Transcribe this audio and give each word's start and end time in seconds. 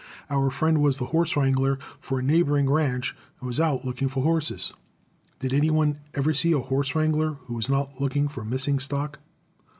Our 0.31 0.49
friend 0.49 0.79
was 0.81 0.97
the 0.97 1.05
horse 1.13 1.37
wrangler 1.37 1.77
for 1.99 2.17
a 2.17 2.23
neighboring 2.23 2.67
ranch, 2.67 3.15
and 3.39 3.45
was 3.45 3.59
out 3.59 3.85
looking 3.85 4.07
for 4.07 4.23
horses. 4.23 4.73
Did 5.37 5.53
any 5.53 5.69
one 5.69 5.99
ever 6.15 6.33
see 6.33 6.53
a 6.53 6.59
horse 6.59 6.95
wrangler 6.95 7.33
who 7.45 7.53
was 7.53 7.69
not 7.69 8.01
looking 8.01 8.27
for 8.27 8.43
missing 8.43 8.79
stock? 8.79 9.19